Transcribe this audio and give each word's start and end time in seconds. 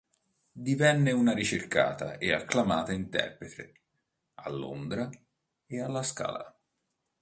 Divenne 0.67 1.11
una 1.11 1.31
ricercata 1.31 2.17
e 2.17 2.33
acclamata 2.33 2.91
interprete 2.91 3.73
a 4.33 4.49
Londra 4.49 5.07
e 5.67 5.79
alla 5.79 6.01
Scala. 6.01 6.59